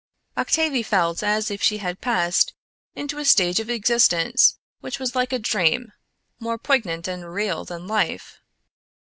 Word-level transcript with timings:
Octavie 0.35 0.81
felt 0.83 1.21
as 1.21 1.51
if 1.51 1.61
she 1.61 1.77
had 1.77 2.01
passed 2.01 2.55
into 2.95 3.19
a 3.19 3.23
stage 3.23 3.59
of 3.59 3.69
existence 3.69 4.57
which 4.79 4.97
was 4.97 5.13
like 5.15 5.31
a 5.31 5.37
dream, 5.37 5.91
more 6.39 6.57
poignant 6.57 7.07
and 7.07 7.31
real 7.31 7.63
than 7.63 7.85
life. 7.85 8.39